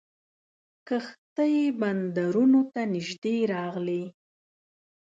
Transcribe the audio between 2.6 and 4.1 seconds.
ته نیژدې راغلې.